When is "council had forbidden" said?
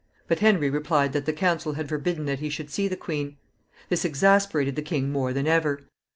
1.31-2.25